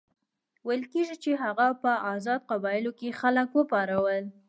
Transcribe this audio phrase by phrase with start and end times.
[0.65, 4.23] ویل کېږي چې هغه په آزادو قبایلو کې خلک وپارول.